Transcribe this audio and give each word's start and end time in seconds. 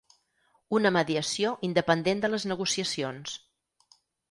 Una 0.77 0.91
mediació 0.95 1.51
independent 1.69 2.25
de 2.25 2.33
les 2.37 2.49
negociacions. 2.55 3.39